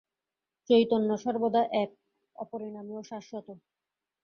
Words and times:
চৈতন্য 0.69 1.09
সর্বদা 1.23 1.61
এক, 1.81 1.89
অপরিণামী 2.35 2.93
ও 2.95 3.01
শাশ্বত। 3.03 3.47